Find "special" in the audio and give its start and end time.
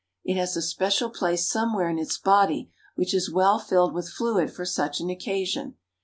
0.63-1.11